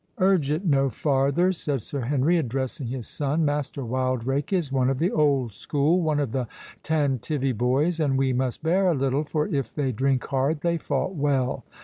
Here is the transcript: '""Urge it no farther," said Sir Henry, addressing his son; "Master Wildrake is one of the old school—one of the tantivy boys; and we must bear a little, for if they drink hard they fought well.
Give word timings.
'""Urge 0.17 0.49
it 0.49 0.65
no 0.65 0.89
farther," 0.89 1.51
said 1.51 1.83
Sir 1.83 2.01
Henry, 2.01 2.39
addressing 2.39 2.87
his 2.87 3.07
son; 3.07 3.45
"Master 3.45 3.85
Wildrake 3.85 4.51
is 4.51 4.71
one 4.71 4.89
of 4.89 4.97
the 4.97 5.11
old 5.11 5.53
school—one 5.53 6.19
of 6.19 6.31
the 6.31 6.47
tantivy 6.81 7.55
boys; 7.55 7.99
and 7.99 8.17
we 8.17 8.33
must 8.33 8.63
bear 8.63 8.87
a 8.87 8.95
little, 8.95 9.25
for 9.25 9.47
if 9.49 9.75
they 9.75 9.91
drink 9.91 10.25
hard 10.25 10.61
they 10.61 10.77
fought 10.79 11.13
well. 11.13 11.65